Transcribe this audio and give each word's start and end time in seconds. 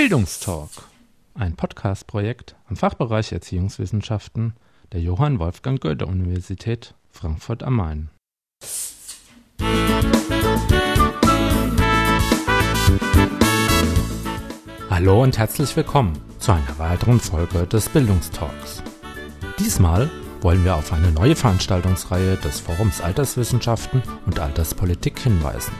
Bildungstalk, 0.00 0.70
ein 1.34 1.56
Podcast-Projekt 1.56 2.56
am 2.70 2.76
Fachbereich 2.76 3.32
Erziehungswissenschaften 3.32 4.54
der 4.92 5.02
Johann 5.02 5.38
Wolfgang 5.38 5.78
Goethe 5.78 6.06
Universität 6.06 6.94
Frankfurt 7.10 7.62
am 7.62 7.76
Main. 7.76 8.08
Hallo 14.88 15.22
und 15.22 15.36
herzlich 15.36 15.76
willkommen 15.76 16.18
zu 16.38 16.52
einer 16.52 16.78
weiteren 16.78 17.20
Folge 17.20 17.66
des 17.66 17.90
Bildungstalks. 17.90 18.82
Diesmal 19.58 20.08
wollen 20.40 20.64
wir 20.64 20.76
auf 20.76 20.94
eine 20.94 21.12
neue 21.12 21.36
Veranstaltungsreihe 21.36 22.38
des 22.38 22.60
Forums 22.60 23.02
Alterswissenschaften 23.02 24.02
und 24.24 24.40
Alterspolitik 24.40 25.18
hinweisen. 25.18 25.74